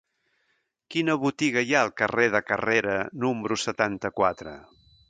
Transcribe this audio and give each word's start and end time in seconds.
Quina 0.95 1.17
botiga 1.25 1.63
hi 1.67 1.75
ha 1.77 1.83
al 1.89 1.93
carrer 2.03 2.27
de 2.37 2.43
Carrera 2.49 2.97
número 3.27 3.61
setanta-quatre? 3.67 4.61